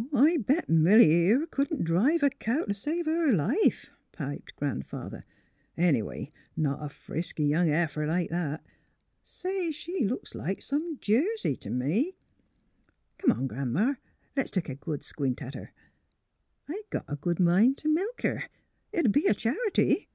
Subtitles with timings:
[0.12, 5.22] "I bet Milly, here, couldn't drive a cow t' save her life," piped Grandfather.''
[5.88, 8.62] Anyway, not a frisky young heifer like that.
[9.22, 12.14] Say, she looks like some Jersey t' me.
[13.16, 13.46] Come on.
[13.46, 13.94] Gran 'ma,
[14.36, 15.72] le^s take a good squint at her.
[16.68, 18.50] I got a good mind t' milk her.
[18.92, 20.10] It 'd be a charity."